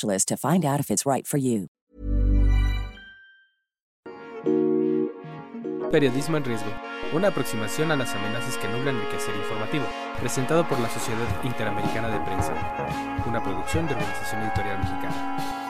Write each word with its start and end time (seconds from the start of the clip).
to 0.00 0.36
find 0.36 0.64
out 0.64 0.80
if 0.80 0.90
it's 0.90 1.04
right 1.04 1.26
for 1.26 1.38
you. 1.38 1.68
Periodismo 5.90 6.38
en 6.38 6.44
riesgo. 6.44 6.70
Una 7.12 7.28
aproximación 7.28 7.90
a 7.90 7.96
las 7.96 8.14
amenazas 8.14 8.56
que 8.56 8.66
nublan 8.68 8.96
el 8.96 9.08
quehacer 9.08 9.36
informativo. 9.36 9.84
Presentado 10.18 10.66
por 10.66 10.80
la 10.80 10.88
Sociedad 10.88 11.26
Interamericana 11.44 12.08
de 12.08 12.18
Prensa. 12.24 12.54
Una 13.26 13.42
producción 13.42 13.86
de 13.86 13.94
Organización 13.94 14.42
Editorial 14.42 14.78
Mexicana. 14.78 15.62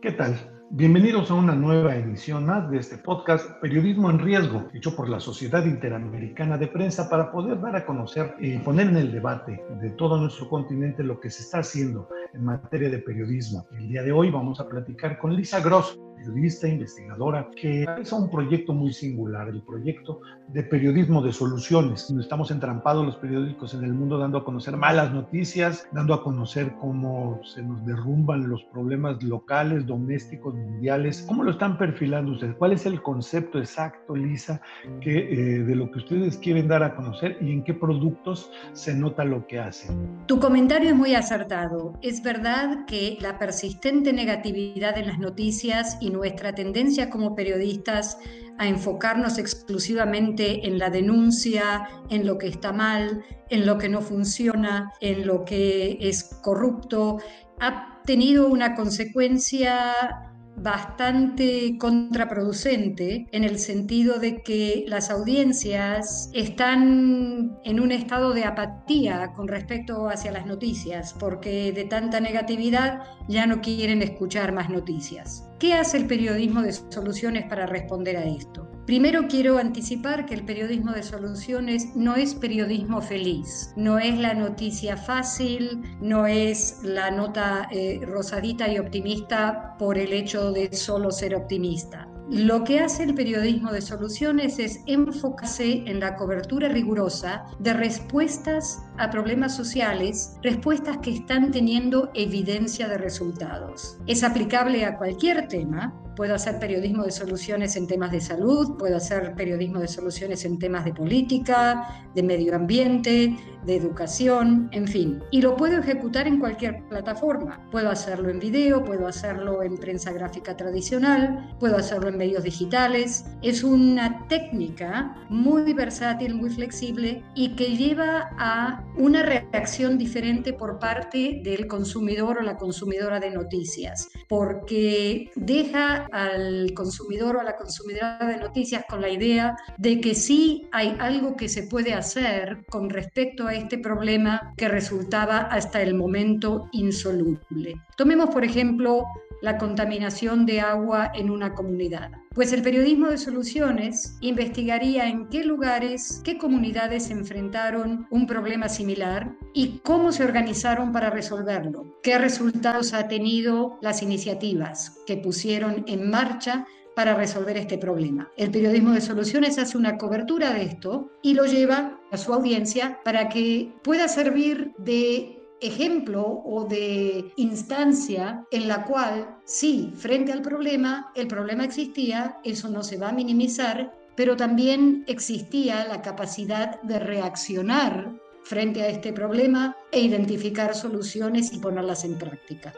¿Qué 0.00 0.12
tal? 0.12 0.55
Bienvenidos 0.70 1.30
a 1.30 1.34
una 1.34 1.54
nueva 1.54 1.94
emisión 1.94 2.44
más 2.44 2.68
de 2.68 2.78
este 2.78 2.98
podcast 2.98 3.48
Periodismo 3.60 4.10
en 4.10 4.18
Riesgo, 4.18 4.68
hecho 4.74 4.96
por 4.96 5.08
la 5.08 5.20
Sociedad 5.20 5.64
Interamericana 5.64 6.58
de 6.58 6.66
Prensa 6.66 7.08
para 7.08 7.30
poder 7.30 7.60
dar 7.60 7.76
a 7.76 7.86
conocer 7.86 8.34
y 8.40 8.58
poner 8.58 8.88
en 8.88 8.96
el 8.96 9.12
debate 9.12 9.62
de 9.80 9.90
todo 9.90 10.18
nuestro 10.18 10.48
continente 10.48 11.04
lo 11.04 11.20
que 11.20 11.30
se 11.30 11.42
está 11.42 11.60
haciendo 11.60 12.08
en 12.34 12.44
materia 12.44 12.90
de 12.90 12.98
periodismo. 12.98 13.64
El 13.78 13.88
día 13.88 14.02
de 14.02 14.10
hoy 14.10 14.30
vamos 14.32 14.58
a 14.58 14.68
platicar 14.68 15.18
con 15.18 15.36
Lisa 15.36 15.60
Gross, 15.60 15.96
periodista, 16.16 16.68
investigadora, 16.68 17.48
que 17.60 17.84
realiza 17.86 18.16
un 18.16 18.30
proyecto 18.30 18.72
muy 18.72 18.92
singular, 18.92 19.48
el 19.48 19.62
proyecto 19.62 20.20
de 20.48 20.62
periodismo 20.62 21.22
de 21.22 21.32
soluciones. 21.32 22.10
Estamos 22.18 22.50
entrampados 22.50 23.04
los 23.04 23.16
periódicos 23.16 23.74
en 23.74 23.84
el 23.84 23.92
mundo 23.92 24.18
dando 24.18 24.38
a 24.38 24.44
conocer 24.44 24.76
malas 24.76 25.12
noticias, 25.12 25.88
dando 25.92 26.14
a 26.14 26.22
conocer 26.22 26.74
cómo 26.80 27.40
se 27.44 27.62
nos 27.62 27.84
derrumban 27.84 28.48
los 28.48 28.62
problemas 28.64 29.22
locales, 29.22 29.86
domésticos, 29.86 30.54
mundiales. 30.54 31.24
¿Cómo 31.26 31.42
lo 31.44 31.50
están 31.50 31.78
perfilando 31.78 32.32
ustedes? 32.32 32.54
¿Cuál 32.56 32.72
es 32.72 32.86
el 32.86 33.02
concepto 33.02 33.58
exacto, 33.58 34.16
Lisa, 34.16 34.60
que, 35.00 35.18
eh, 35.18 35.64
de 35.64 35.76
lo 35.76 35.90
que 35.90 35.98
ustedes 35.98 36.38
quieren 36.38 36.68
dar 36.68 36.82
a 36.82 36.94
conocer 36.94 37.38
y 37.40 37.52
en 37.52 37.64
qué 37.64 37.74
productos 37.74 38.50
se 38.72 38.94
nota 38.94 39.24
lo 39.24 39.46
que 39.46 39.58
hacen? 39.58 40.24
Tu 40.26 40.38
comentario 40.38 40.90
es 40.90 40.96
muy 40.96 41.14
acertado. 41.14 41.92
Es 42.02 42.22
verdad 42.22 42.86
que 42.86 43.18
la 43.20 43.38
persistente 43.38 44.12
negatividad 44.12 44.96
en 44.98 45.08
las 45.08 45.18
noticias 45.18 45.98
y 46.00 46.05
nuestra 46.10 46.54
tendencia 46.54 47.10
como 47.10 47.34
periodistas 47.34 48.18
a 48.58 48.66
enfocarnos 48.66 49.38
exclusivamente 49.38 50.66
en 50.66 50.78
la 50.78 50.90
denuncia, 50.90 51.88
en 52.08 52.26
lo 52.26 52.38
que 52.38 52.48
está 52.48 52.72
mal, 52.72 53.22
en 53.50 53.66
lo 53.66 53.78
que 53.78 53.88
no 53.88 54.00
funciona, 54.00 54.92
en 55.00 55.26
lo 55.26 55.44
que 55.44 55.98
es 56.00 56.24
corrupto, 56.42 57.18
ha 57.60 58.02
tenido 58.04 58.48
una 58.48 58.74
consecuencia 58.74 60.26
bastante 60.56 61.76
contraproducente 61.78 63.26
en 63.30 63.44
el 63.44 63.58
sentido 63.58 64.18
de 64.18 64.42
que 64.42 64.84
las 64.88 65.10
audiencias 65.10 66.30
están 66.32 67.58
en 67.64 67.80
un 67.80 67.92
estado 67.92 68.32
de 68.32 68.44
apatía 68.44 69.32
con 69.36 69.48
respecto 69.48 70.08
hacia 70.08 70.32
las 70.32 70.46
noticias, 70.46 71.14
porque 71.18 71.72
de 71.72 71.84
tanta 71.84 72.20
negatividad 72.20 73.02
ya 73.28 73.46
no 73.46 73.60
quieren 73.60 74.02
escuchar 74.02 74.52
más 74.52 74.70
noticias. 74.70 75.46
¿Qué 75.58 75.72
hace 75.72 75.96
el 75.96 76.06
periodismo 76.06 76.60
de 76.60 76.72
soluciones 76.72 77.46
para 77.48 77.64
responder 77.64 78.18
a 78.18 78.24
esto? 78.24 78.68
Primero 78.84 79.26
quiero 79.26 79.56
anticipar 79.56 80.26
que 80.26 80.34
el 80.34 80.44
periodismo 80.44 80.92
de 80.92 81.02
soluciones 81.02 81.96
no 81.96 82.14
es 82.14 82.34
periodismo 82.34 83.00
feliz, 83.00 83.72
no 83.74 83.98
es 83.98 84.18
la 84.18 84.34
noticia 84.34 84.98
fácil, 84.98 85.82
no 86.02 86.26
es 86.26 86.80
la 86.82 87.10
nota 87.10 87.68
eh, 87.72 88.00
rosadita 88.06 88.68
y 88.70 88.78
optimista 88.78 89.74
por 89.78 89.96
el 89.96 90.12
hecho 90.12 90.52
de 90.52 90.72
solo 90.74 91.10
ser 91.10 91.34
optimista. 91.34 92.06
Lo 92.28 92.62
que 92.64 92.80
hace 92.80 93.04
el 93.04 93.14
periodismo 93.14 93.72
de 93.72 93.80
soluciones 93.80 94.58
es 94.58 94.80
enfocarse 94.86 95.84
en 95.86 96.00
la 96.00 96.16
cobertura 96.16 96.68
rigurosa 96.68 97.44
de 97.60 97.72
respuestas 97.72 98.82
a 98.98 99.10
problemas 99.10 99.54
sociales, 99.54 100.36
respuestas 100.42 100.98
que 100.98 101.10
están 101.10 101.50
teniendo 101.50 102.10
evidencia 102.14 102.88
de 102.88 102.98
resultados. 102.98 103.98
Es 104.06 104.24
aplicable 104.24 104.84
a 104.84 104.96
cualquier 104.96 105.48
tema, 105.48 105.94
puedo 106.16 106.34
hacer 106.34 106.58
periodismo 106.58 107.04
de 107.04 107.12
soluciones 107.12 107.76
en 107.76 107.86
temas 107.86 108.10
de 108.10 108.20
salud, 108.20 108.76
puedo 108.78 108.96
hacer 108.96 109.34
periodismo 109.34 109.80
de 109.80 109.88
soluciones 109.88 110.44
en 110.44 110.58
temas 110.58 110.84
de 110.84 110.94
política, 110.94 112.08
de 112.14 112.22
medio 112.22 112.56
ambiente, 112.56 113.36
de 113.66 113.76
educación, 113.76 114.68
en 114.72 114.88
fin. 114.88 115.22
Y 115.30 115.42
lo 115.42 115.56
puedo 115.56 115.78
ejecutar 115.78 116.26
en 116.26 116.38
cualquier 116.40 116.82
plataforma. 116.88 117.60
Puedo 117.70 117.90
hacerlo 117.90 118.30
en 118.30 118.38
video, 118.38 118.82
puedo 118.82 119.06
hacerlo 119.06 119.62
en 119.62 119.76
prensa 119.76 120.12
gráfica 120.12 120.56
tradicional, 120.56 121.54
puedo 121.60 121.76
hacerlo 121.76 122.08
en 122.08 122.16
medios 122.16 122.44
digitales. 122.44 123.26
Es 123.42 123.62
una 123.62 124.26
técnica 124.28 125.14
muy 125.28 125.72
versátil, 125.74 126.34
muy 126.34 126.50
flexible 126.50 127.22
y 127.34 127.54
que 127.56 127.76
lleva 127.76 128.30
a 128.38 128.82
una 128.96 129.22
reacción 129.22 129.98
diferente 129.98 130.52
por 130.52 130.78
parte 130.78 131.40
del 131.42 131.66
consumidor 131.66 132.38
o 132.38 132.42
la 132.42 132.56
consumidora 132.56 133.20
de 133.20 133.30
noticias, 133.30 134.08
porque 134.28 135.30
deja 135.34 136.06
al 136.12 136.72
consumidor 136.74 137.36
o 137.36 137.40
a 137.40 137.44
la 137.44 137.56
consumidora 137.56 138.18
de 138.26 138.38
noticias 138.38 138.84
con 138.88 139.00
la 139.00 139.08
idea 139.08 139.56
de 139.78 140.00
que 140.00 140.14
sí 140.14 140.68
hay 140.72 140.96
algo 140.98 141.36
que 141.36 141.48
se 141.48 141.64
puede 141.64 141.94
hacer 141.94 142.64
con 142.68 142.90
respecto 142.90 143.46
a 143.46 143.54
este 143.54 143.78
problema 143.78 144.52
que 144.56 144.68
resultaba 144.68 145.38
hasta 145.38 145.82
el 145.82 145.94
momento 145.94 146.68
insoluble. 146.72 147.80
Tomemos, 147.96 148.30
por 148.30 148.44
ejemplo, 148.44 149.04
la 149.42 149.58
contaminación 149.58 150.46
de 150.46 150.60
agua 150.60 151.12
en 151.14 151.30
una 151.30 151.54
comunidad. 151.54 152.10
Pues 152.34 152.52
el 152.52 152.62
periodismo 152.62 153.08
de 153.08 153.18
soluciones 153.18 154.16
investigaría 154.20 155.08
en 155.08 155.28
qué 155.28 155.44
lugares, 155.44 156.20
qué 156.24 156.38
comunidades 156.38 157.10
enfrentaron 157.10 158.06
un 158.10 158.26
problema 158.26 158.68
similar 158.68 159.34
y 159.54 159.78
cómo 159.82 160.12
se 160.12 160.24
organizaron 160.24 160.92
para 160.92 161.10
resolverlo, 161.10 161.98
qué 162.02 162.18
resultados 162.18 162.92
ha 162.92 163.08
tenido 163.08 163.78
las 163.80 164.02
iniciativas 164.02 164.98
que 165.06 165.16
pusieron 165.16 165.84
en 165.86 166.10
marcha 166.10 166.66
para 166.96 167.14
resolver 167.14 167.58
este 167.58 167.76
problema. 167.76 168.30
El 168.38 168.50
periodismo 168.50 168.92
de 168.92 169.02
soluciones 169.02 169.58
hace 169.58 169.76
una 169.76 169.98
cobertura 169.98 170.54
de 170.54 170.62
esto 170.62 171.10
y 171.22 171.34
lo 171.34 171.44
lleva 171.44 172.00
a 172.10 172.16
su 172.16 172.32
audiencia 172.32 173.00
para 173.04 173.28
que 173.28 173.70
pueda 173.82 174.08
servir 174.08 174.72
de 174.78 175.35
ejemplo 175.60 176.42
o 176.44 176.64
de 176.64 177.32
instancia 177.36 178.44
en 178.50 178.68
la 178.68 178.84
cual, 178.84 179.38
sí, 179.44 179.92
frente 179.96 180.32
al 180.32 180.42
problema, 180.42 181.10
el 181.14 181.26
problema 181.26 181.64
existía, 181.64 182.38
eso 182.44 182.68
no 182.68 182.82
se 182.82 182.98
va 182.98 183.08
a 183.08 183.12
minimizar, 183.12 183.92
pero 184.14 184.36
también 184.36 185.04
existía 185.06 185.86
la 185.86 186.02
capacidad 186.02 186.80
de 186.82 186.98
reaccionar 186.98 188.12
frente 188.44 188.82
a 188.82 188.88
este 188.88 189.12
problema 189.12 189.76
e 189.90 190.00
identificar 190.00 190.74
soluciones 190.74 191.52
y 191.52 191.58
ponerlas 191.58 192.04
en 192.04 192.16
práctica. 192.16 192.72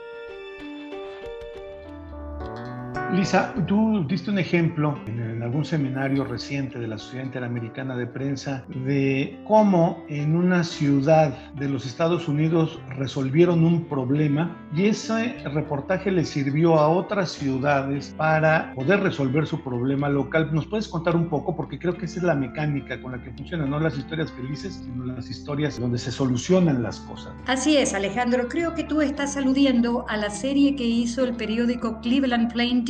Lisa, 3.12 3.54
tú 3.66 4.06
diste 4.06 4.30
un 4.30 4.38
ejemplo 4.38 4.98
en, 5.06 5.42
algún 5.42 5.64
seminario 5.64 6.24
reciente 6.24 6.78
de 6.78 6.86
la 6.86 6.98
Sociedad 6.98 7.24
Interamericana 7.24 7.96
de 7.96 8.06
Prensa 8.06 8.64
de 8.84 9.40
cómo 9.46 10.04
en 10.08 10.36
una 10.36 10.62
ciudad 10.62 11.30
de 11.54 11.68
los 11.68 11.86
Estados 11.86 12.28
Unidos 12.28 12.78
resolvieron 12.96 13.64
un 13.64 13.84
problema 13.84 14.54
y 14.76 14.86
ese 14.86 15.38
reportaje 15.54 16.10
le 16.10 16.24
sirvió 16.24 16.78
a 16.78 16.88
otras 16.88 17.32
ciudades 17.32 18.14
para 18.18 18.74
poder 18.74 19.00
resolver 19.00 19.46
su 19.46 19.62
problema 19.62 20.10
local. 20.10 20.50
¿Nos 20.52 20.66
puedes 20.66 20.86
contar 20.86 21.16
un 21.16 21.28
poco? 21.28 21.56
Porque 21.56 21.78
creo 21.78 21.96
que 21.96 22.04
esa 22.04 22.18
es 22.18 22.24
la 22.24 22.34
mecánica 22.34 23.00
con 23.00 23.12
la 23.12 23.22
que 23.22 23.30
funciona, 23.30 23.64
no 23.64 23.80
las 23.80 23.96
historias 23.96 24.30
felices, 24.32 24.82
sino 24.84 25.06
las 25.06 25.30
historias 25.30 25.80
donde 25.80 25.98
se 25.98 26.12
solucionan 26.12 26.82
las 26.82 27.00
cosas. 27.00 27.32
Así 27.46 27.78
es, 27.78 27.94
Alejandro. 27.94 28.48
Creo 28.48 28.74
que 28.74 28.84
tú 28.84 29.00
estás 29.00 29.36
aludiendo 29.38 30.04
a 30.08 30.18
la 30.18 30.28
serie 30.28 30.76
que 30.76 30.84
hizo 30.84 31.24
el 31.24 31.34
periódico 31.34 32.00
Cleveland 32.02 32.52
Plain 32.52 32.84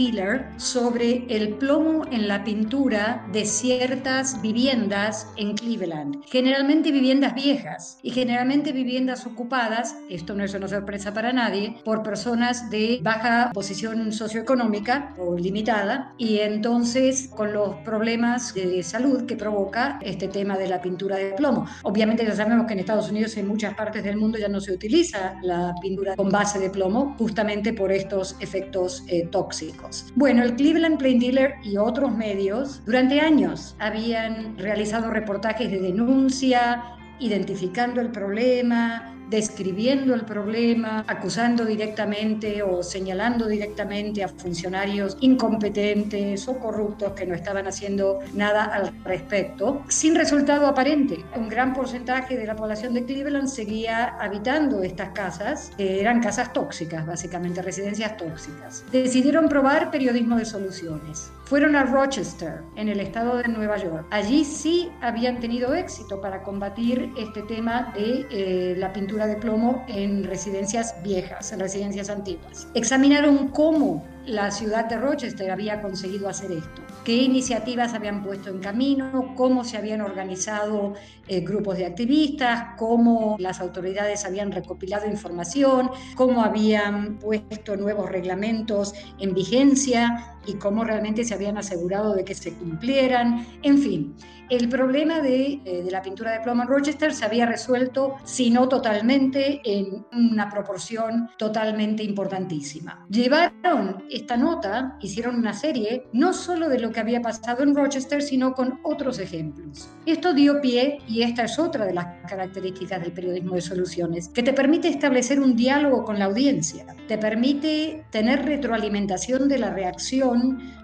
sobre 0.56 1.26
el 1.28 1.54
plomo 1.54 2.06
en 2.10 2.28
la 2.28 2.42
pintura 2.42 3.26
de 3.30 3.44
ciertas 3.44 4.40
viviendas 4.40 5.26
en 5.36 5.54
Cleveland, 5.54 6.24
generalmente 6.30 6.90
viviendas 6.90 7.34
viejas 7.34 7.98
y 8.02 8.10
generalmente 8.10 8.72
viviendas 8.72 9.26
ocupadas, 9.26 9.96
esto 10.08 10.34
no 10.34 10.44
es 10.44 10.54
una 10.54 10.66
sorpresa 10.66 11.12
para 11.12 11.34
nadie, 11.34 11.76
por 11.84 12.02
personas 12.02 12.70
de 12.70 13.00
baja 13.02 13.50
posición 13.52 14.10
socioeconómica 14.10 15.14
o 15.18 15.36
limitada 15.36 16.14
y 16.16 16.38
entonces 16.38 17.28
con 17.28 17.52
los 17.52 17.76
problemas 17.84 18.54
de 18.54 18.82
salud 18.82 19.26
que 19.26 19.36
provoca 19.36 19.98
este 20.00 20.28
tema 20.28 20.56
de 20.56 20.68
la 20.68 20.80
pintura 20.80 21.16
de 21.16 21.32
plomo. 21.32 21.66
Obviamente 21.82 22.24
ya 22.24 22.34
sabemos 22.34 22.66
que 22.66 22.72
en 22.72 22.78
Estados 22.78 23.10
Unidos 23.10 23.36
y 23.36 23.40
en 23.40 23.48
muchas 23.48 23.74
partes 23.74 24.02
del 24.02 24.16
mundo 24.16 24.38
ya 24.38 24.48
no 24.48 24.60
se 24.60 24.72
utiliza 24.72 25.34
la 25.42 25.74
pintura 25.82 26.16
con 26.16 26.30
base 26.30 26.58
de 26.58 26.70
plomo 26.70 27.14
justamente 27.18 27.74
por 27.74 27.92
estos 27.92 28.36
efectos 28.40 29.04
eh, 29.08 29.28
tóxicos. 29.30 29.97
Bueno, 30.14 30.42
el 30.42 30.54
Cleveland 30.56 30.98
Plain 30.98 31.18
Dealer 31.18 31.54
y 31.62 31.76
otros 31.76 32.14
medios 32.14 32.82
durante 32.84 33.20
años 33.20 33.76
habían 33.78 34.56
realizado 34.58 35.10
reportajes 35.10 35.70
de 35.70 35.80
denuncia, 35.80 36.82
identificando 37.20 38.00
el 38.00 38.10
problema, 38.10 39.17
describiendo 39.28 40.14
el 40.14 40.24
problema, 40.24 41.04
acusando 41.06 41.64
directamente 41.64 42.62
o 42.62 42.82
señalando 42.82 43.46
directamente 43.46 44.24
a 44.24 44.28
funcionarios 44.28 45.16
incompetentes 45.20 46.48
o 46.48 46.58
corruptos 46.58 47.12
que 47.12 47.26
no 47.26 47.34
estaban 47.34 47.66
haciendo 47.66 48.20
nada 48.34 48.64
al 48.64 48.92
respecto, 49.04 49.82
sin 49.88 50.14
resultado 50.14 50.66
aparente. 50.66 51.24
Un 51.36 51.48
gran 51.48 51.74
porcentaje 51.74 52.36
de 52.36 52.46
la 52.46 52.56
población 52.56 52.94
de 52.94 53.04
Cleveland 53.04 53.48
seguía 53.48 54.16
habitando 54.20 54.82
estas 54.82 55.10
casas, 55.10 55.70
que 55.76 56.00
eran 56.00 56.20
casas 56.20 56.52
tóxicas, 56.52 57.06
básicamente 57.06 57.62
residencias 57.62 58.16
tóxicas. 58.16 58.84
Decidieron 58.92 59.48
probar 59.48 59.90
periodismo 59.90 60.36
de 60.36 60.44
soluciones. 60.44 61.30
Fueron 61.48 61.76
a 61.76 61.84
Rochester, 61.84 62.60
en 62.76 62.90
el 62.90 63.00
estado 63.00 63.38
de 63.38 63.48
Nueva 63.48 63.78
York. 63.78 64.06
Allí 64.10 64.44
sí 64.44 64.90
habían 65.00 65.40
tenido 65.40 65.72
éxito 65.72 66.20
para 66.20 66.42
combatir 66.42 67.10
este 67.16 67.40
tema 67.40 67.90
de 67.96 68.26
eh, 68.30 68.74
la 68.76 68.92
pintura 68.92 69.26
de 69.26 69.36
plomo 69.36 69.82
en 69.88 70.24
residencias 70.24 70.94
viejas, 71.02 71.50
en 71.50 71.60
residencias 71.60 72.10
antiguas. 72.10 72.68
Examinaron 72.74 73.48
cómo 73.48 74.04
la 74.26 74.50
ciudad 74.50 74.90
de 74.90 74.98
Rochester 74.98 75.50
había 75.50 75.80
conseguido 75.80 76.28
hacer 76.28 76.52
esto, 76.52 76.82
qué 77.02 77.14
iniciativas 77.14 77.94
habían 77.94 78.22
puesto 78.22 78.50
en 78.50 78.58
camino, 78.58 79.32
cómo 79.34 79.64
se 79.64 79.78
habían 79.78 80.02
organizado 80.02 80.92
eh, 81.28 81.40
grupos 81.40 81.78
de 81.78 81.86
activistas, 81.86 82.74
cómo 82.76 83.36
las 83.38 83.58
autoridades 83.60 84.26
habían 84.26 84.52
recopilado 84.52 85.06
información, 85.06 85.90
cómo 86.14 86.42
habían 86.42 87.18
puesto 87.18 87.76
nuevos 87.76 88.10
reglamentos 88.10 88.92
en 89.18 89.32
vigencia 89.32 90.34
y 90.48 90.54
cómo 90.54 90.82
realmente 90.82 91.24
se 91.24 91.34
habían 91.34 91.58
asegurado 91.58 92.14
de 92.14 92.24
que 92.24 92.34
se 92.34 92.54
cumplieran, 92.54 93.46
en 93.62 93.78
fin. 93.78 94.16
El 94.48 94.70
problema 94.70 95.20
de, 95.20 95.60
eh, 95.64 95.82
de, 95.84 95.90
la 95.90 96.00
pintura 96.00 96.32
de 96.32 96.40
plomo 96.40 96.62
en 96.62 96.68
Rochester 96.68 97.12
se 97.12 97.26
había 97.26 97.44
resuelto, 97.44 98.14
si 98.24 98.50
no 98.50 98.66
totalmente, 98.66 99.60
en 99.62 100.06
una 100.10 100.48
proporción 100.48 101.28
totalmente 101.36 102.02
importantísima. 102.02 103.06
Llevaron 103.10 104.04
esta 104.10 104.38
nota, 104.38 104.96
hicieron 105.02 105.36
una 105.36 105.52
serie, 105.52 106.06
no 106.14 106.32
solo 106.32 106.70
de 106.70 106.78
lo 106.78 106.90
que 106.90 107.00
había 107.00 107.20
pasado 107.20 107.62
en 107.62 107.74
Rochester, 107.74 108.22
sino 108.22 108.54
con 108.54 108.80
otros 108.84 109.18
ejemplos. 109.18 109.90
Esto 110.06 110.32
dio 110.32 110.62
pie, 110.62 110.98
y 111.06 111.22
esta 111.22 111.44
es 111.44 111.58
otra 111.58 111.84
de 111.84 111.92
las 111.92 112.06
características 112.26 113.02
del 113.02 113.12
periodismo 113.12 113.54
de 113.54 113.60
soluciones, 113.60 114.30
que 114.30 114.42
te 114.42 114.54
permite 114.54 114.88
establecer 114.88 115.40
un 115.40 115.56
diálogo 115.56 116.04
con 116.04 116.18
la 116.18 116.24
audiencia, 116.24 116.86
te 117.06 117.18
permite 117.18 118.06
tener 118.10 118.46
retroalimentación 118.46 119.46
de 119.46 119.58
la 119.58 119.70
reacción 119.70 120.37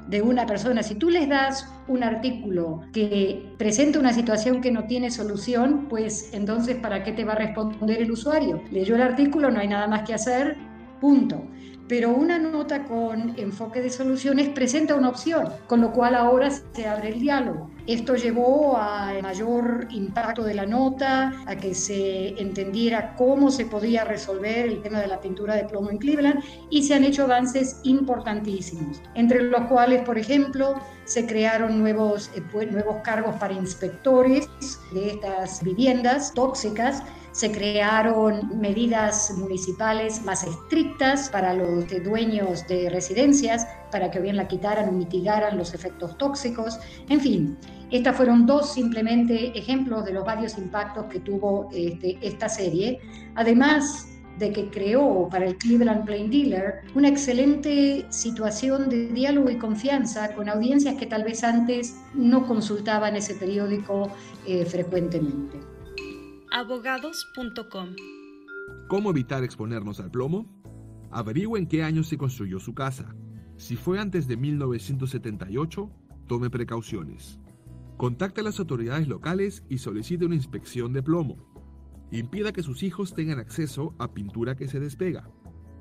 de 0.08 0.22
una 0.22 0.46
persona. 0.46 0.82
Si 0.82 0.94
tú 0.94 1.10
les 1.10 1.28
das 1.28 1.68
un 1.88 2.02
artículo 2.02 2.82
que 2.92 3.52
presenta 3.58 3.98
una 3.98 4.12
situación 4.12 4.60
que 4.60 4.70
no 4.70 4.84
tiene 4.84 5.10
solución, 5.10 5.86
pues 5.88 6.30
entonces 6.32 6.76
¿para 6.76 7.02
qué 7.02 7.12
te 7.12 7.24
va 7.24 7.32
a 7.32 7.36
responder 7.36 8.02
el 8.02 8.10
usuario? 8.10 8.60
Leyó 8.70 8.94
el 8.96 9.02
artículo, 9.02 9.50
no 9.50 9.60
hay 9.60 9.68
nada 9.68 9.86
más 9.86 10.02
que 10.02 10.14
hacer, 10.14 10.56
punto 11.00 11.42
pero 11.88 12.10
una 12.10 12.38
nota 12.38 12.84
con 12.84 13.38
enfoque 13.38 13.82
de 13.82 13.90
soluciones 13.90 14.48
presenta 14.48 14.94
una 14.94 15.10
opción, 15.10 15.48
con 15.66 15.80
lo 15.80 15.92
cual 15.92 16.14
ahora 16.14 16.50
se 16.50 16.86
abre 16.86 17.10
el 17.10 17.20
diálogo. 17.20 17.70
Esto 17.86 18.14
llevó 18.14 18.78
a 18.78 19.12
mayor 19.22 19.86
impacto 19.90 20.42
de 20.42 20.54
la 20.54 20.64
nota, 20.64 21.32
a 21.46 21.56
que 21.56 21.74
se 21.74 22.40
entendiera 22.40 23.14
cómo 23.16 23.50
se 23.50 23.66
podía 23.66 24.04
resolver 24.04 24.66
el 24.66 24.80
tema 24.80 25.00
de 25.00 25.08
la 25.08 25.20
pintura 25.20 25.54
de 25.54 25.64
plomo 25.64 25.90
en 25.90 25.98
Cleveland 25.98 26.42
y 26.70 26.82
se 26.84 26.94
han 26.94 27.04
hecho 27.04 27.24
avances 27.24 27.80
importantísimos, 27.82 29.02
entre 29.14 29.42
los 29.42 29.66
cuales, 29.66 30.02
por 30.02 30.18
ejemplo, 30.18 30.80
se 31.04 31.26
crearon 31.26 31.78
nuevos, 31.78 32.30
eh, 32.34 32.42
pues, 32.50 32.72
nuevos 32.72 32.96
cargos 33.02 33.34
para 33.36 33.52
inspectores 33.52 34.48
de 34.92 35.10
estas 35.10 35.62
viviendas 35.62 36.32
tóxicas 36.32 37.02
se 37.34 37.50
crearon 37.50 38.60
medidas 38.60 39.34
municipales 39.36 40.24
más 40.24 40.44
estrictas 40.44 41.28
para 41.30 41.52
los 41.52 41.84
dueños 42.04 42.64
de 42.68 42.88
residencias 42.88 43.66
para 43.90 44.08
que 44.08 44.20
bien 44.20 44.36
la 44.36 44.46
quitaran 44.46 44.88
o 44.88 44.92
mitigaran 44.92 45.58
los 45.58 45.74
efectos 45.74 46.16
tóxicos. 46.16 46.78
En 47.08 47.20
fin, 47.20 47.58
estas 47.90 48.16
fueron 48.16 48.46
dos 48.46 48.72
simplemente 48.72 49.58
ejemplos 49.58 50.04
de 50.04 50.12
los 50.12 50.24
varios 50.24 50.56
impactos 50.58 51.06
que 51.06 51.18
tuvo 51.18 51.68
este, 51.72 52.18
esta 52.22 52.48
serie. 52.48 53.00
Además, 53.34 54.06
de 54.38 54.52
que 54.52 54.70
creó 54.70 55.28
para 55.28 55.46
el 55.46 55.56
Cleveland 55.56 56.04
Plain 56.04 56.30
Dealer 56.30 56.82
una 56.94 57.08
excelente 57.08 58.06
situación 58.10 58.88
de 58.88 59.08
diálogo 59.08 59.50
y 59.50 59.58
confianza 59.58 60.32
con 60.34 60.48
audiencias 60.48 60.94
que 60.94 61.06
tal 61.06 61.24
vez 61.24 61.42
antes 61.42 61.96
no 62.14 62.46
consultaban 62.46 63.16
ese 63.16 63.34
periódico 63.34 64.08
eh, 64.46 64.64
frecuentemente 64.64 65.73
abogados.com. 66.54 67.96
¿Cómo 68.86 69.10
evitar 69.10 69.42
exponernos 69.42 69.98
al 69.98 70.12
plomo? 70.12 70.46
Averigüe 71.10 71.58
en 71.58 71.66
qué 71.66 71.82
año 71.82 72.04
se 72.04 72.16
construyó 72.16 72.60
su 72.60 72.74
casa. 72.74 73.12
Si 73.56 73.74
fue 73.74 73.98
antes 73.98 74.28
de 74.28 74.36
1978, 74.36 75.90
tome 76.28 76.50
precauciones. 76.50 77.40
Contacte 77.96 78.40
a 78.40 78.44
las 78.44 78.60
autoridades 78.60 79.08
locales 79.08 79.64
y 79.68 79.78
solicite 79.78 80.26
una 80.26 80.36
inspección 80.36 80.92
de 80.92 81.02
plomo. 81.02 81.38
Impida 82.12 82.52
que 82.52 82.62
sus 82.62 82.84
hijos 82.84 83.14
tengan 83.14 83.40
acceso 83.40 83.96
a 83.98 84.14
pintura 84.14 84.54
que 84.54 84.68
se 84.68 84.78
despega. 84.78 85.28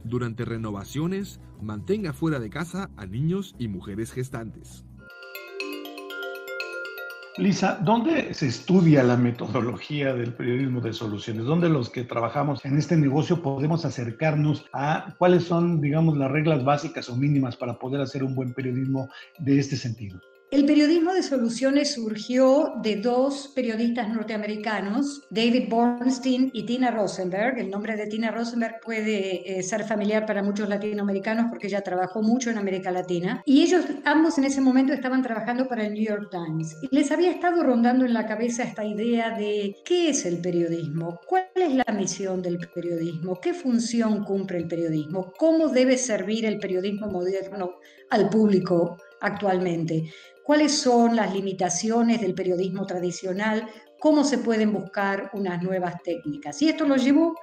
Durante 0.03 0.43
renovaciones, 0.43 1.39
mantenga 1.61 2.13
fuera 2.13 2.39
de 2.39 2.49
casa 2.49 2.89
a 2.97 3.05
niños 3.05 3.53
y 3.59 3.67
mujeres 3.67 4.11
gestantes. 4.11 4.85
Lisa, 7.37 7.79
¿dónde 7.81 8.31
se 8.35 8.45
estudia 8.47 9.01
la 9.01 9.17
metodología 9.17 10.13
del 10.13 10.33
periodismo 10.33 10.81
de 10.81 10.93
soluciones? 10.93 11.45
¿Dónde 11.45 11.67
los 11.67 11.89
que 11.89 12.03
trabajamos 12.03 12.63
en 12.63 12.77
este 12.77 12.95
negocio 12.95 13.41
podemos 13.41 13.85
acercarnos 13.85 14.65
a 14.71 15.15
cuáles 15.17 15.45
son, 15.45 15.81
digamos, 15.81 16.15
las 16.15 16.31
reglas 16.31 16.63
básicas 16.63 17.09
o 17.09 17.15
mínimas 17.15 17.55
para 17.55 17.79
poder 17.79 18.01
hacer 18.01 18.23
un 18.23 18.35
buen 18.35 18.53
periodismo 18.53 19.09
de 19.39 19.57
este 19.57 19.77
sentido? 19.77 20.21
El 20.53 20.67
periodismo 20.67 21.15
de 21.15 21.23
soluciones 21.23 21.93
surgió 21.93 22.73
de 22.83 22.97
dos 22.97 23.51
periodistas 23.55 24.07
norteamericanos, 24.09 25.23
David 25.31 25.67
Bornstein 25.67 26.51
y 26.53 26.67
Tina 26.67 26.91
Rosenberg. 26.91 27.57
El 27.57 27.71
nombre 27.71 27.95
de 27.95 28.05
Tina 28.05 28.29
Rosenberg 28.29 28.79
puede 28.85 29.51
eh, 29.51 29.63
ser 29.63 29.83
familiar 29.83 30.27
para 30.27 30.43
muchos 30.43 30.69
latinoamericanos 30.69 31.47
porque 31.49 31.65
ella 31.65 31.81
trabajó 31.81 32.21
mucho 32.21 32.51
en 32.51 32.59
América 32.59 32.91
Latina. 32.91 33.41
Y 33.47 33.63
ellos 33.63 33.83
ambos 34.05 34.37
en 34.37 34.43
ese 34.43 34.61
momento 34.61 34.93
estaban 34.93 35.23
trabajando 35.23 35.67
para 35.67 35.87
el 35.87 35.93
New 35.95 36.03
York 36.03 36.29
Times. 36.29 36.77
Y 36.83 36.95
les 36.95 37.11
había 37.11 37.31
estado 37.31 37.63
rondando 37.63 38.05
en 38.05 38.13
la 38.13 38.27
cabeza 38.27 38.61
esta 38.61 38.85
idea 38.85 39.31
de 39.35 39.77
qué 39.83 40.09
es 40.09 40.23
el 40.23 40.39
periodismo, 40.39 41.19
cuál 41.25 41.49
es 41.55 41.73
la 41.73 41.91
misión 41.95 42.43
del 42.43 42.59
periodismo, 42.59 43.39
qué 43.41 43.55
función 43.55 44.23
cumple 44.23 44.59
el 44.59 44.67
periodismo, 44.67 45.33
cómo 45.35 45.69
debe 45.69 45.97
servir 45.97 46.45
el 46.45 46.59
periodismo 46.59 47.07
moderno 47.07 47.71
al 48.11 48.29
público 48.29 48.99
actualmente 49.19 50.11
cuáles 50.43 50.77
son 50.77 51.15
las 51.15 51.33
limitaciones 51.33 52.21
del 52.21 52.33
periodismo 52.33 52.85
tradicional, 52.85 53.67
cómo 53.99 54.23
se 54.23 54.37
pueden 54.37 54.73
buscar 54.73 55.31
unas 55.33 55.61
nuevas 55.61 56.01
técnicas. 56.03 56.61
Y 56.61 56.69
esto 56.69 56.85
lo 56.85 56.97
llevó 56.97 57.35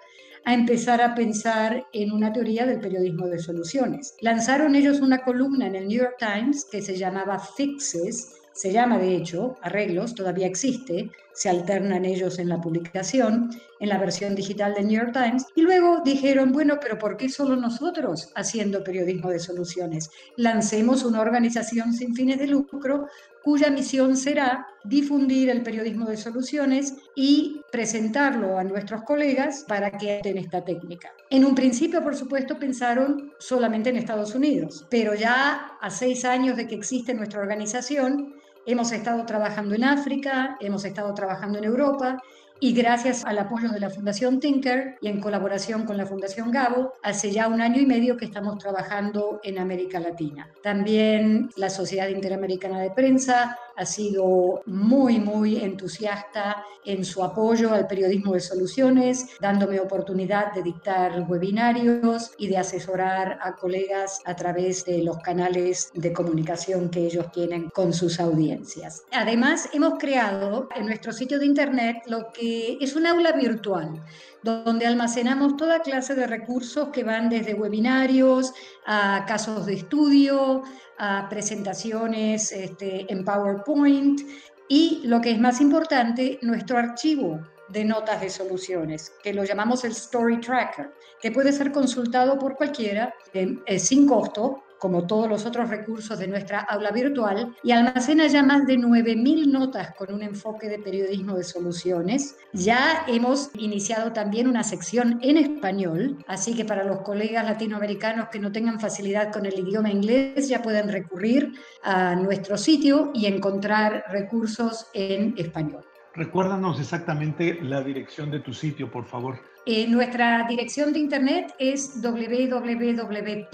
a 0.44 0.54
empezar 0.54 1.00
a 1.02 1.14
pensar 1.14 1.86
en 1.92 2.12
una 2.12 2.32
teoría 2.32 2.66
del 2.66 2.80
periodismo 2.80 3.26
de 3.28 3.38
soluciones. 3.38 4.14
Lanzaron 4.20 4.74
ellos 4.74 5.00
una 5.00 5.22
columna 5.22 5.66
en 5.66 5.76
el 5.76 5.88
New 5.88 5.98
York 5.98 6.16
Times 6.18 6.66
que 6.70 6.82
se 6.82 6.96
llamaba 6.96 7.38
Fixes, 7.38 8.39
se 8.52 8.72
llama 8.72 8.98
de 8.98 9.16
hecho 9.16 9.56
arreglos, 9.62 10.14
todavía 10.14 10.46
existe, 10.46 11.10
se 11.32 11.48
alternan 11.48 12.04
ellos 12.04 12.38
en 12.38 12.48
la 12.48 12.60
publicación, 12.60 13.50
en 13.78 13.88
la 13.88 13.98
versión 13.98 14.34
digital 14.34 14.74
del 14.74 14.88
New 14.88 15.00
York 15.00 15.12
Times, 15.12 15.46
y 15.54 15.62
luego 15.62 16.02
dijeron, 16.04 16.52
bueno, 16.52 16.78
pero 16.80 16.98
¿por 16.98 17.16
qué 17.16 17.28
solo 17.28 17.56
nosotros 17.56 18.30
haciendo 18.34 18.84
periodismo 18.84 19.30
de 19.30 19.38
soluciones? 19.38 20.10
Lancemos 20.36 21.04
una 21.04 21.20
organización 21.20 21.92
sin 21.92 22.14
fines 22.14 22.38
de 22.38 22.48
lucro 22.48 23.06
cuya 23.42 23.70
misión 23.70 24.16
será 24.16 24.66
difundir 24.84 25.48
el 25.50 25.62
periodismo 25.62 26.06
de 26.06 26.16
soluciones 26.16 26.94
y 27.14 27.62
presentarlo 27.72 28.58
a 28.58 28.64
nuestros 28.64 29.02
colegas 29.02 29.64
para 29.66 29.90
que 29.90 30.20
den 30.22 30.38
esta 30.38 30.64
técnica. 30.64 31.10
En 31.30 31.44
un 31.44 31.54
principio, 31.54 32.02
por 32.02 32.16
supuesto, 32.16 32.58
pensaron 32.58 33.32
solamente 33.38 33.90
en 33.90 33.96
Estados 33.96 34.34
Unidos, 34.34 34.86
pero 34.90 35.14
ya 35.14 35.78
a 35.80 35.90
seis 35.90 36.24
años 36.24 36.56
de 36.56 36.66
que 36.66 36.74
existe 36.74 37.14
nuestra 37.14 37.40
organización, 37.40 38.34
Hemos 38.70 38.92
estado 38.92 39.26
trabajando 39.26 39.74
en 39.74 39.82
África, 39.82 40.56
hemos 40.60 40.84
estado 40.84 41.12
trabajando 41.12 41.58
en 41.58 41.64
Europa 41.64 42.22
y 42.60 42.72
gracias 42.72 43.24
al 43.24 43.40
apoyo 43.40 43.70
de 43.70 43.80
la 43.80 43.90
Fundación 43.90 44.38
Tinker 44.38 44.96
y 45.00 45.08
en 45.08 45.20
colaboración 45.20 45.84
con 45.84 45.96
la 45.96 46.06
Fundación 46.06 46.52
Gabo, 46.52 46.92
hace 47.02 47.32
ya 47.32 47.48
un 47.48 47.60
año 47.60 47.80
y 47.80 47.86
medio 47.86 48.16
que 48.16 48.26
estamos 48.26 48.58
trabajando 48.58 49.40
en 49.42 49.58
América 49.58 49.98
Latina. 49.98 50.48
También 50.62 51.50
la 51.56 51.68
Sociedad 51.68 52.06
Interamericana 52.10 52.80
de 52.80 52.92
Prensa 52.92 53.58
ha 53.80 53.86
sido 53.86 54.62
muy, 54.66 55.18
muy 55.18 55.56
entusiasta 55.56 56.62
en 56.84 57.02
su 57.02 57.24
apoyo 57.24 57.72
al 57.72 57.86
periodismo 57.86 58.34
de 58.34 58.40
soluciones, 58.40 59.26
dándome 59.40 59.80
oportunidad 59.80 60.52
de 60.52 60.62
dictar 60.62 61.24
webinarios 61.26 62.32
y 62.36 62.48
de 62.48 62.58
asesorar 62.58 63.38
a 63.40 63.56
colegas 63.56 64.20
a 64.26 64.36
través 64.36 64.84
de 64.84 65.02
los 65.02 65.16
canales 65.18 65.90
de 65.94 66.12
comunicación 66.12 66.90
que 66.90 67.06
ellos 67.06 67.32
tienen 67.32 67.70
con 67.70 67.94
sus 67.94 68.20
audiencias. 68.20 69.02
Además, 69.12 69.70
hemos 69.72 69.98
creado 69.98 70.68
en 70.76 70.84
nuestro 70.84 71.12
sitio 71.12 71.38
de 71.38 71.46
internet 71.46 72.02
lo 72.06 72.30
que 72.32 72.76
es 72.82 72.94
un 72.96 73.06
aula 73.06 73.32
virtual 73.32 74.02
donde 74.42 74.86
almacenamos 74.86 75.56
toda 75.56 75.80
clase 75.80 76.14
de 76.14 76.26
recursos 76.26 76.88
que 76.88 77.04
van 77.04 77.28
desde 77.28 77.54
webinarios 77.54 78.52
a 78.86 79.24
casos 79.26 79.66
de 79.66 79.74
estudio, 79.74 80.62
a 80.98 81.28
presentaciones 81.28 82.52
este, 82.52 83.10
en 83.12 83.24
PowerPoint. 83.24 84.20
Y 84.68 85.02
lo 85.04 85.20
que 85.20 85.32
es 85.32 85.40
más 85.40 85.60
importante, 85.60 86.38
nuestro 86.42 86.78
archivo 86.78 87.40
de 87.68 87.84
notas 87.84 88.20
de 88.20 88.30
soluciones, 88.30 89.12
que 89.22 89.32
lo 89.32 89.44
llamamos 89.44 89.84
el 89.84 89.92
Story 89.92 90.40
Tracker, 90.40 90.92
que 91.20 91.30
puede 91.30 91.52
ser 91.52 91.72
consultado 91.72 92.38
por 92.38 92.56
cualquiera 92.56 93.14
eh, 93.32 93.78
sin 93.78 94.06
costo 94.06 94.64
como 94.80 95.06
todos 95.06 95.28
los 95.28 95.46
otros 95.46 95.68
recursos 95.68 96.18
de 96.18 96.26
nuestra 96.26 96.60
aula 96.60 96.90
virtual, 96.90 97.54
y 97.62 97.70
almacena 97.70 98.26
ya 98.26 98.42
más 98.42 98.66
de 98.66 98.78
9.000 98.78 99.46
notas 99.46 99.94
con 99.94 100.12
un 100.12 100.22
enfoque 100.22 100.68
de 100.68 100.78
periodismo 100.78 101.36
de 101.36 101.44
soluciones. 101.44 102.36
Ya 102.54 103.04
hemos 103.06 103.50
iniciado 103.54 104.12
también 104.12 104.48
una 104.48 104.64
sección 104.64 105.20
en 105.22 105.36
español, 105.36 106.24
así 106.26 106.56
que 106.56 106.64
para 106.64 106.82
los 106.82 107.02
colegas 107.02 107.44
latinoamericanos 107.44 108.28
que 108.30 108.38
no 108.38 108.50
tengan 108.50 108.80
facilidad 108.80 109.30
con 109.30 109.44
el 109.44 109.58
idioma 109.58 109.90
inglés, 109.90 110.48
ya 110.48 110.62
pueden 110.62 110.88
recurrir 110.88 111.52
a 111.84 112.14
nuestro 112.16 112.56
sitio 112.56 113.10
y 113.14 113.26
encontrar 113.26 114.04
recursos 114.10 114.86
en 114.94 115.34
español. 115.36 115.84
Recuérdanos 116.14 116.80
exactamente 116.80 117.58
la 117.62 117.82
dirección 117.82 118.30
de 118.30 118.40
tu 118.40 118.54
sitio, 118.54 118.90
por 118.90 119.04
favor. 119.04 119.38
Eh, 119.66 119.86
nuestra 119.86 120.46
dirección 120.48 120.92
de 120.92 121.00
internet 121.00 121.54
es 121.58 122.00
www 122.02 123.46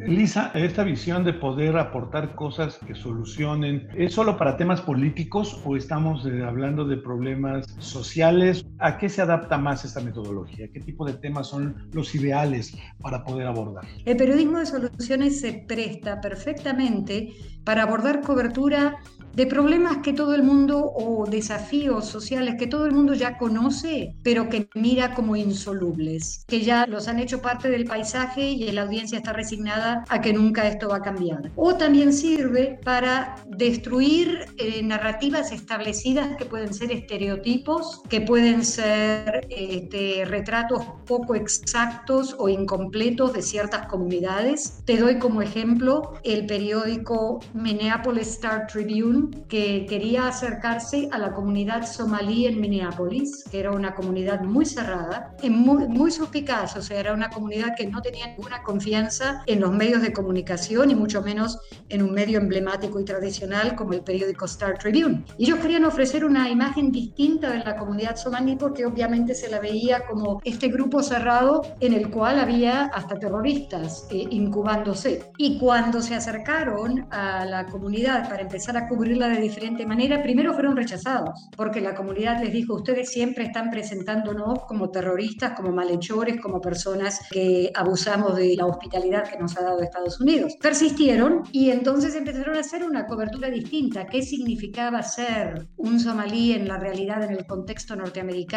Lisa, 0.06 0.50
esta 0.54 0.82
visión 0.82 1.24
de 1.24 1.34
poder 1.34 1.76
aportar 1.78 2.34
cosas 2.34 2.80
que 2.86 2.96
solucionen, 2.96 3.88
¿es 3.94 4.14
solo 4.14 4.36
para 4.36 4.56
temas 4.56 4.80
políticos 4.80 5.60
o 5.64 5.76
estamos 5.76 6.26
eh, 6.26 6.42
hablando 6.42 6.84
de 6.84 6.96
problemas 6.96 7.66
sociales? 7.78 8.66
¿A 8.82 8.96
qué 8.96 9.10
se 9.10 9.20
adapta 9.20 9.58
más 9.58 9.84
esta 9.84 10.00
metodología? 10.00 10.68
¿Qué 10.72 10.80
tipo 10.80 11.04
de 11.04 11.12
temas 11.12 11.48
son 11.48 11.90
los 11.92 12.14
ideales 12.14 12.74
para 13.00 13.22
poder 13.22 13.46
abordar? 13.46 13.84
El 14.06 14.16
periodismo 14.16 14.58
de 14.58 14.66
soluciones 14.66 15.40
se 15.40 15.52
presta 15.52 16.20
perfectamente 16.20 17.34
para 17.64 17.82
abordar 17.82 18.22
cobertura 18.22 18.98
de 19.34 19.46
problemas 19.46 19.98
que 19.98 20.12
todo 20.12 20.34
el 20.34 20.42
mundo 20.42 20.92
o 20.92 21.26
desafíos 21.26 22.06
sociales 22.06 22.56
que 22.58 22.66
todo 22.66 22.86
el 22.86 22.92
mundo 22.92 23.14
ya 23.14 23.38
conoce, 23.38 24.16
pero 24.24 24.48
que 24.48 24.68
mira 24.74 25.14
como 25.14 25.36
insolubles, 25.36 26.44
que 26.48 26.62
ya 26.62 26.86
los 26.86 27.06
han 27.06 27.20
hecho 27.20 27.40
parte 27.40 27.70
del 27.70 27.84
paisaje 27.84 28.50
y 28.50 28.70
la 28.72 28.82
audiencia 28.82 29.18
está 29.18 29.32
resignada 29.32 30.04
a 30.08 30.20
que 30.20 30.32
nunca 30.32 30.66
esto 30.66 30.88
va 30.88 30.96
a 30.96 31.02
cambiar. 31.02 31.52
O 31.54 31.76
también 31.76 32.12
sirve 32.12 32.80
para 32.84 33.36
destruir 33.46 34.46
eh, 34.58 34.82
narrativas 34.82 35.52
establecidas 35.52 36.36
que 36.36 36.44
pueden 36.44 36.74
ser 36.74 36.90
estereotipos, 36.90 38.02
que 38.08 38.20
pueden 38.20 38.64
ser 38.64 38.69
este, 38.78 40.24
retratos 40.26 40.82
poco 41.06 41.34
exactos 41.34 42.36
o 42.38 42.48
incompletos 42.48 43.32
de 43.32 43.42
ciertas 43.42 43.86
comunidades. 43.86 44.82
Te 44.84 44.96
doy 44.96 45.18
como 45.18 45.42
ejemplo 45.42 46.14
el 46.24 46.46
periódico 46.46 47.40
Minneapolis 47.54 48.28
Star 48.28 48.66
Tribune 48.66 49.30
que 49.48 49.86
quería 49.86 50.28
acercarse 50.28 51.08
a 51.12 51.18
la 51.18 51.32
comunidad 51.32 51.86
somalí 51.86 52.46
en 52.46 52.60
Minneapolis, 52.60 53.44
que 53.50 53.60
era 53.60 53.72
una 53.72 53.94
comunidad 53.94 54.42
muy 54.42 54.66
cerrada, 54.66 55.34
muy, 55.48 55.88
muy 55.88 56.10
suspicaz, 56.10 56.76
o 56.76 56.82
sea, 56.82 57.00
era 57.00 57.12
una 57.12 57.30
comunidad 57.30 57.74
que 57.76 57.86
no 57.86 58.02
tenía 58.02 58.26
ninguna 58.28 58.62
confianza 58.62 59.42
en 59.46 59.60
los 59.60 59.72
medios 59.72 60.02
de 60.02 60.12
comunicación 60.12 60.90
y 60.90 60.94
mucho 60.94 61.22
menos 61.22 61.58
en 61.88 62.02
un 62.02 62.12
medio 62.12 62.38
emblemático 62.38 63.00
y 63.00 63.04
tradicional 63.04 63.74
como 63.74 63.92
el 63.92 64.02
periódico 64.02 64.44
Star 64.44 64.78
Tribune. 64.78 65.24
Ellos 65.38 65.58
querían 65.58 65.84
ofrecer 65.84 66.24
una 66.24 66.48
imagen 66.48 66.92
distinta 66.92 67.50
de 67.50 67.58
la 67.58 67.76
comunidad 67.76 68.16
somalí 68.16 68.56
porque 68.60 68.84
obviamente 68.84 69.34
se 69.34 69.50
la 69.50 69.60
veía 69.60 70.06
como 70.06 70.40
este 70.44 70.68
grupo 70.68 71.02
cerrado 71.02 71.62
en 71.80 71.94
el 71.94 72.10
cual 72.10 72.38
había 72.38 72.84
hasta 72.86 73.18
terroristas 73.18 74.06
eh, 74.10 74.26
incubándose. 74.30 75.32
Y 75.38 75.58
cuando 75.58 76.02
se 76.02 76.14
acercaron 76.14 77.06
a 77.10 77.44
la 77.44 77.66
comunidad 77.66 78.28
para 78.28 78.42
empezar 78.42 78.76
a 78.76 78.88
cubrir 78.88 79.10
de 79.28 79.40
diferente 79.40 79.86
manera, 79.86 80.22
primero 80.22 80.54
fueron 80.54 80.76
rechazados, 80.76 81.48
porque 81.56 81.80
la 81.80 81.94
comunidad 81.94 82.40
les 82.42 82.52
dijo, 82.52 82.74
ustedes 82.74 83.10
siempre 83.10 83.44
están 83.44 83.70
presentándonos 83.70 84.64
como 84.66 84.90
terroristas, 84.90 85.52
como 85.56 85.72
malhechores, 85.72 86.40
como 86.40 86.60
personas 86.60 87.20
que 87.30 87.70
abusamos 87.74 88.36
de 88.36 88.54
la 88.56 88.66
hospitalidad 88.66 89.28
que 89.28 89.38
nos 89.38 89.56
ha 89.56 89.62
dado 89.62 89.80
Estados 89.80 90.20
Unidos. 90.20 90.56
Persistieron 90.60 91.42
y 91.52 91.70
entonces 91.70 92.14
empezaron 92.14 92.56
a 92.56 92.60
hacer 92.60 92.84
una 92.84 93.06
cobertura 93.06 93.50
distinta. 93.50 94.06
¿Qué 94.06 94.22
significaba 94.22 95.02
ser 95.02 95.68
un 95.76 95.98
somalí 95.98 96.52
en 96.52 96.68
la 96.68 96.78
realidad, 96.78 97.22
en 97.24 97.32
el 97.32 97.46
contexto 97.46 97.96
norteamericano? 97.96 98.49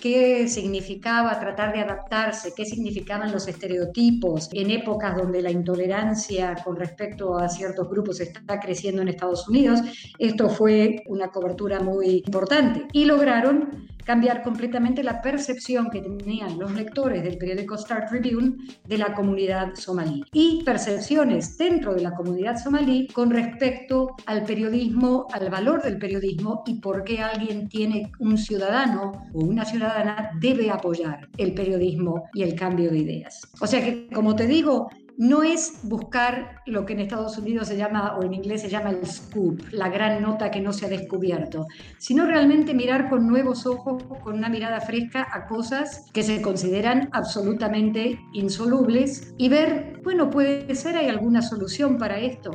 ¿Qué 0.00 0.46
significaba 0.46 1.40
tratar 1.40 1.72
de 1.72 1.80
adaptarse? 1.80 2.52
¿Qué 2.54 2.66
significaban 2.66 3.32
los 3.32 3.48
estereotipos 3.48 4.50
en 4.52 4.70
épocas 4.70 5.16
donde 5.16 5.40
la 5.40 5.50
intolerancia 5.50 6.54
con 6.62 6.76
respecto 6.76 7.38
a 7.38 7.48
ciertos 7.48 7.88
grupos 7.88 8.20
está 8.20 8.60
creciendo 8.60 9.00
en 9.00 9.08
Estados 9.08 9.48
Unidos? 9.48 9.80
Esto 10.18 10.50
fue 10.50 11.02
una 11.06 11.28
cobertura 11.28 11.80
muy 11.80 12.22
importante 12.26 12.86
y 12.92 13.06
lograron 13.06 13.88
cambiar 14.04 14.42
completamente 14.42 15.02
la 15.02 15.20
percepción 15.20 15.90
que 15.90 16.00
tenían 16.00 16.58
los 16.58 16.72
lectores 16.72 17.22
del 17.22 17.38
periódico 17.38 17.74
Star 17.76 18.08
Tribune 18.08 18.56
de 18.86 18.98
la 18.98 19.14
comunidad 19.14 19.74
somalí 19.74 20.24
y 20.32 20.62
percepciones 20.64 21.56
dentro 21.56 21.94
de 21.94 22.02
la 22.02 22.14
comunidad 22.14 22.56
somalí 22.56 23.08
con 23.08 23.30
respecto 23.30 24.16
al 24.26 24.44
periodismo, 24.44 25.26
al 25.32 25.50
valor 25.50 25.82
del 25.82 25.98
periodismo 25.98 26.62
y 26.66 26.80
por 26.80 27.04
qué 27.04 27.20
alguien 27.20 27.68
tiene 27.68 28.12
un 28.18 28.38
ciudadano 28.38 29.12
o 29.32 29.44
una 29.44 29.64
ciudadana 29.64 30.30
debe 30.40 30.70
apoyar 30.70 31.28
el 31.38 31.54
periodismo 31.54 32.24
y 32.34 32.42
el 32.42 32.54
cambio 32.54 32.90
de 32.90 32.98
ideas. 32.98 33.40
O 33.60 33.66
sea 33.66 33.82
que, 33.84 34.08
como 34.08 34.34
te 34.34 34.46
digo, 34.46 34.88
no 35.22 35.44
es 35.44 35.78
buscar 35.84 36.62
lo 36.66 36.84
que 36.84 36.94
en 36.94 36.98
Estados 36.98 37.38
Unidos 37.38 37.68
se 37.68 37.76
llama, 37.76 38.16
o 38.16 38.24
en 38.24 38.34
inglés 38.34 38.62
se 38.62 38.68
llama 38.68 38.90
el 38.90 39.06
scoop, 39.06 39.62
la 39.70 39.88
gran 39.88 40.20
nota 40.20 40.50
que 40.50 40.60
no 40.60 40.72
se 40.72 40.86
ha 40.86 40.88
descubierto, 40.88 41.64
sino 41.98 42.26
realmente 42.26 42.74
mirar 42.74 43.08
con 43.08 43.28
nuevos 43.28 43.64
ojos, 43.64 44.02
con 44.24 44.34
una 44.34 44.48
mirada 44.48 44.80
fresca 44.80 45.28
a 45.32 45.46
cosas 45.46 46.10
que 46.12 46.24
se 46.24 46.42
consideran 46.42 47.08
absolutamente 47.12 48.18
insolubles 48.32 49.32
y 49.38 49.48
ver, 49.48 50.00
bueno, 50.02 50.28
puede 50.28 50.74
ser, 50.74 50.96
hay 50.96 51.08
alguna 51.08 51.40
solución 51.40 51.98
para 51.98 52.18
esto. 52.18 52.50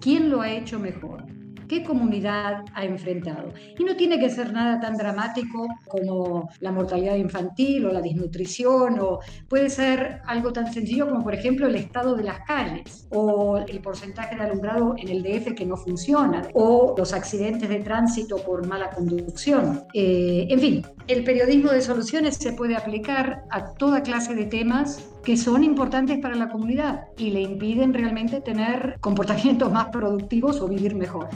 ¿Quién 0.00 0.30
lo 0.30 0.42
ha 0.42 0.50
hecho 0.52 0.78
mejor? 0.78 1.35
Qué 1.68 1.82
comunidad 1.82 2.64
ha 2.74 2.84
enfrentado. 2.84 3.52
Y 3.78 3.84
no 3.84 3.96
tiene 3.96 4.18
que 4.18 4.30
ser 4.30 4.52
nada 4.52 4.80
tan 4.80 4.96
dramático 4.96 5.66
como 5.86 6.48
la 6.60 6.72
mortalidad 6.72 7.16
infantil 7.16 7.86
o 7.86 7.92
la 7.92 8.00
desnutrición, 8.00 8.98
o 9.00 9.20
puede 9.48 9.70
ser 9.70 10.20
algo 10.26 10.52
tan 10.52 10.72
sencillo 10.72 11.08
como, 11.08 11.22
por 11.22 11.34
ejemplo, 11.34 11.66
el 11.66 11.76
estado 11.76 12.14
de 12.14 12.24
las 12.24 12.40
calles 12.40 13.06
o 13.10 13.58
el 13.58 13.80
porcentaje 13.80 14.36
de 14.36 14.42
alumbrado 14.42 14.94
en 14.96 15.08
el 15.08 15.22
DF 15.22 15.54
que 15.54 15.66
no 15.66 15.76
funciona, 15.76 16.42
o 16.54 16.94
los 16.96 17.12
accidentes 17.12 17.68
de 17.68 17.80
tránsito 17.80 18.36
por 18.36 18.66
mala 18.66 18.90
conducción. 18.90 19.82
Eh, 19.94 20.46
en 20.50 20.60
fin, 20.60 20.86
el 21.08 21.24
periodismo 21.24 21.70
de 21.70 21.80
soluciones 21.80 22.36
se 22.36 22.52
puede 22.52 22.76
aplicar 22.76 23.44
a 23.50 23.72
toda 23.74 24.02
clase 24.02 24.34
de 24.34 24.44
temas 24.44 25.10
que 25.26 25.36
son 25.36 25.64
importantes 25.64 26.18
para 26.20 26.36
la 26.36 26.48
comunidad 26.48 27.08
y 27.18 27.30
le 27.30 27.42
impiden 27.42 27.92
realmente 27.92 28.40
tener 28.40 28.96
comportamientos 29.00 29.72
más 29.72 29.86
productivos 29.86 30.60
o 30.60 30.68
vivir 30.68 30.94
mejor. 30.94 31.28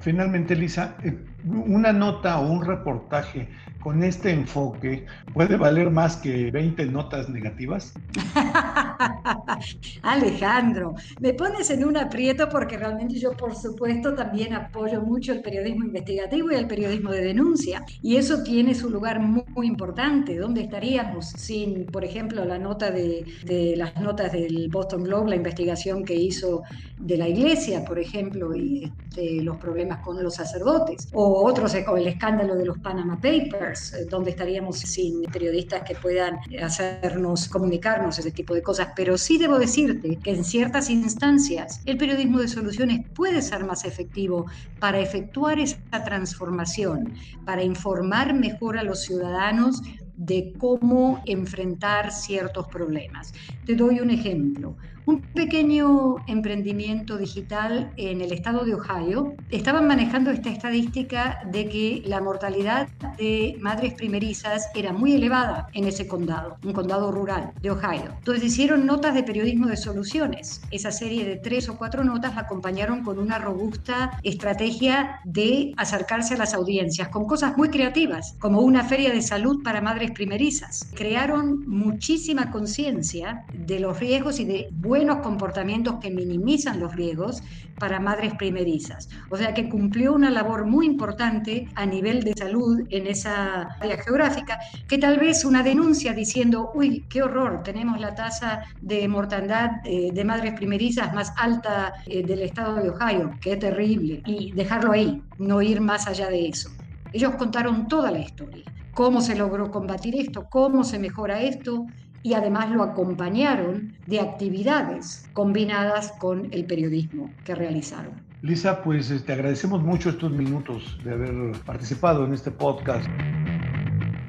Finalmente, 0.00 0.56
Lisa, 0.56 0.96
eh, 1.04 1.14
una 1.44 1.92
nota 1.92 2.40
o 2.40 2.50
un 2.50 2.64
reportaje 2.64 3.48
con 3.80 4.04
este 4.04 4.30
enfoque 4.30 5.06
puede 5.32 5.56
valer 5.56 5.90
más 5.90 6.16
que 6.16 6.50
20 6.50 6.86
notas 6.86 7.28
negativas? 7.28 7.94
Alejandro, 10.02 10.94
me 11.20 11.32
pones 11.32 11.70
en 11.70 11.84
un 11.84 11.96
aprieto 11.96 12.48
porque 12.48 12.76
realmente 12.76 13.18
yo, 13.18 13.32
por 13.32 13.54
supuesto, 13.54 14.14
también 14.14 14.52
apoyo 14.52 15.00
mucho 15.00 15.32
el 15.32 15.40
periodismo 15.40 15.84
investigativo 15.84 16.50
y 16.50 16.56
el 16.56 16.66
periodismo 16.66 17.10
de 17.10 17.22
denuncia. 17.22 17.84
Y 18.02 18.16
eso 18.16 18.42
tiene 18.42 18.74
su 18.74 18.90
lugar 18.90 19.20
muy, 19.20 19.44
importante. 19.62 20.36
¿Dónde 20.36 20.62
estaríamos 20.62 21.28
sin, 21.28 21.86
por 21.86 22.04
ejemplo, 22.04 22.44
la 22.44 22.58
nota 22.58 22.90
de, 22.90 23.24
de, 23.44 23.74
las 23.76 23.94
notas 24.00 24.32
del 24.32 24.68
Boston 24.70 25.04
Globe, 25.04 25.30
la 25.30 25.36
investigación 25.36 26.04
que 26.04 26.14
hizo 26.14 26.62
de 26.98 27.16
la 27.16 27.28
iglesia, 27.28 27.84
por 27.84 27.98
ejemplo, 27.98 28.54
y 28.54 28.90
de 29.14 29.42
los 29.42 29.56
problemas 29.58 30.00
con 30.00 30.22
los 30.22 30.34
sacerdotes? 30.34 31.08
O 31.12 31.29
otros, 31.34 31.74
o 31.86 31.96
el 31.96 32.06
escándalo 32.06 32.54
de 32.56 32.64
los 32.64 32.78
Panama 32.78 33.16
Papers 33.16 33.92
eh, 33.92 34.06
donde 34.08 34.30
estaríamos 34.30 34.78
sin 34.78 35.22
periodistas 35.24 35.82
que 35.82 35.94
puedan 35.94 36.38
hacernos 36.62 37.48
comunicarnos 37.48 38.18
ese 38.18 38.30
tipo 38.30 38.54
de 38.54 38.62
cosas. 38.62 38.88
Pero 38.96 39.18
sí 39.18 39.38
debo 39.38 39.58
decirte 39.58 40.16
que 40.16 40.30
en 40.30 40.44
ciertas 40.44 40.90
instancias 40.90 41.80
el 41.86 41.96
periodismo 41.96 42.38
de 42.38 42.48
soluciones 42.48 43.06
puede 43.14 43.42
ser 43.42 43.64
más 43.64 43.84
efectivo 43.84 44.46
para 44.78 44.98
efectuar 44.98 45.58
esa 45.58 46.04
transformación, 46.04 47.14
para 47.44 47.62
informar 47.62 48.34
mejor 48.34 48.78
a 48.78 48.82
los 48.82 49.02
ciudadanos 49.02 49.82
de 50.20 50.52
cómo 50.58 51.22
enfrentar 51.24 52.12
ciertos 52.12 52.68
problemas. 52.68 53.32
Te 53.64 53.74
doy 53.74 54.00
un 54.00 54.10
ejemplo. 54.10 54.76
Un 55.06 55.22
pequeño 55.22 56.16
emprendimiento 56.28 57.16
digital 57.16 57.90
en 57.96 58.20
el 58.20 58.32
estado 58.32 58.64
de 58.64 58.74
Ohio 58.74 59.34
estaban 59.50 59.86
manejando 59.86 60.30
esta 60.30 60.50
estadística 60.50 61.40
de 61.50 61.68
que 61.68 62.02
la 62.04 62.20
mortalidad 62.20 62.88
de 63.16 63.56
madres 63.60 63.94
primerizas 63.94 64.68
era 64.74 64.92
muy 64.92 65.14
elevada 65.14 65.68
en 65.72 65.84
ese 65.84 66.06
condado, 66.06 66.58
un 66.62 66.74
condado 66.74 67.10
rural 67.10 67.52
de 67.62 67.70
Ohio. 67.70 68.14
Entonces 68.18 68.44
hicieron 68.44 68.86
notas 68.86 69.14
de 69.14 69.22
periodismo 69.22 69.68
de 69.68 69.78
soluciones. 69.78 70.60
Esa 70.70 70.92
serie 70.92 71.24
de 71.24 71.36
tres 71.36 71.68
o 71.68 71.78
cuatro 71.78 72.04
notas 72.04 72.34
la 72.34 72.42
acompañaron 72.42 73.02
con 73.02 73.18
una 73.18 73.38
robusta 73.38 74.20
estrategia 74.22 75.20
de 75.24 75.72
acercarse 75.78 76.34
a 76.34 76.38
las 76.38 76.52
audiencias, 76.52 77.08
con 77.08 77.24
cosas 77.24 77.56
muy 77.56 77.70
creativas, 77.70 78.36
como 78.38 78.60
una 78.60 78.84
feria 78.84 79.10
de 79.10 79.22
salud 79.22 79.62
para 79.64 79.80
madres 79.80 80.09
primerizas. 80.12 80.90
Crearon 80.94 81.68
muchísima 81.68 82.50
conciencia 82.50 83.44
de 83.52 83.80
los 83.80 83.98
riesgos 84.00 84.40
y 84.40 84.44
de 84.44 84.68
buenos 84.72 85.18
comportamientos 85.18 85.96
que 86.00 86.10
minimizan 86.10 86.80
los 86.80 86.94
riesgos 86.94 87.42
para 87.78 87.98
madres 87.98 88.34
primerizas. 88.34 89.08
O 89.30 89.36
sea 89.36 89.54
que 89.54 89.68
cumplió 89.68 90.12
una 90.12 90.30
labor 90.30 90.66
muy 90.66 90.86
importante 90.86 91.68
a 91.74 91.86
nivel 91.86 92.22
de 92.22 92.34
salud 92.34 92.86
en 92.90 93.06
esa 93.06 93.62
área 93.80 93.96
geográfica, 93.96 94.58
que 94.86 94.98
tal 94.98 95.18
vez 95.18 95.44
una 95.44 95.62
denuncia 95.62 96.12
diciendo, 96.12 96.70
uy, 96.74 97.06
qué 97.08 97.22
horror, 97.22 97.62
tenemos 97.64 97.98
la 97.98 98.14
tasa 98.14 98.64
de 98.80 99.08
mortandad 99.08 99.70
eh, 99.84 100.10
de 100.12 100.24
madres 100.24 100.54
primerizas 100.54 101.12
más 101.14 101.32
alta 101.36 101.94
eh, 102.06 102.22
del 102.22 102.42
estado 102.42 102.74
de 102.76 102.90
Ohio, 102.90 103.32
qué 103.40 103.56
terrible, 103.56 104.22
y 104.26 104.52
dejarlo 104.52 104.92
ahí, 104.92 105.22
no 105.38 105.62
ir 105.62 105.80
más 105.80 106.06
allá 106.06 106.28
de 106.28 106.48
eso. 106.48 106.70
Ellos 107.12 107.34
contaron 107.36 107.88
toda 107.88 108.10
la 108.10 108.20
historia, 108.20 108.64
cómo 108.94 109.20
se 109.20 109.34
logró 109.34 109.70
combatir 109.70 110.16
esto, 110.16 110.48
cómo 110.48 110.84
se 110.84 110.98
mejora 110.98 111.42
esto, 111.42 111.86
y 112.22 112.34
además 112.34 112.70
lo 112.70 112.82
acompañaron 112.82 113.94
de 114.06 114.20
actividades 114.20 115.28
combinadas 115.32 116.12
con 116.18 116.48
el 116.52 116.66
periodismo 116.66 117.30
que 117.44 117.54
realizaron. 117.54 118.12
Lisa, 118.42 118.82
pues 118.82 119.08
te 119.08 119.16
este, 119.16 119.32
agradecemos 119.32 119.82
mucho 119.82 120.10
estos 120.10 120.32
minutos 120.32 120.98
de 121.04 121.12
haber 121.12 121.52
participado 121.66 122.24
en 122.24 122.32
este 122.32 122.50
podcast. 122.50 123.06